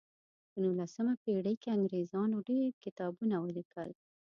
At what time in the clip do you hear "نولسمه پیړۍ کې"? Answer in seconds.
0.63-1.69